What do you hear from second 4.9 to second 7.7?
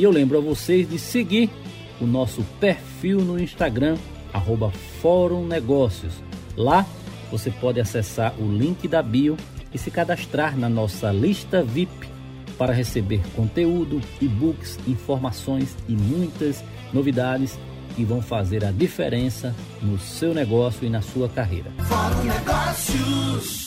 Fórum Negócios. Lá você